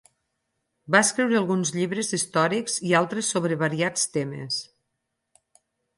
Va 0.95 1.01
escriure 1.07 1.37
alguns 1.41 1.73
llibres 1.75 2.09
històrics 2.19 2.77
i 2.93 2.95
altres 3.03 3.29
sobre 3.35 3.59
variats 3.65 4.11
temes. 4.19 4.59